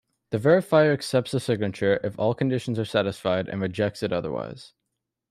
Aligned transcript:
The 0.31 0.39
verifier 0.39 0.93
accepts 0.93 1.31
a 1.35 1.39
signature 1.39 1.99
if 2.03 2.17
all 2.17 2.33
conditions 2.33 2.79
are 2.79 2.85
satisfied 2.85 3.47
and 3.47 3.61
rejects 3.61 4.01
it 4.01 4.11
otherwise. 4.11 4.73